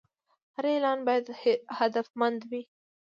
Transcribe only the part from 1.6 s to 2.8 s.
هدفمند وي.